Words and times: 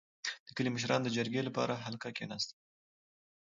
•د 0.47 0.49
کلي 0.55 0.69
مشران 0.75 1.01
د 1.03 1.07
جرګې 1.17 1.41
لپاره 1.47 1.81
حلقه 1.85 2.09
کښېناستل. 2.15 2.57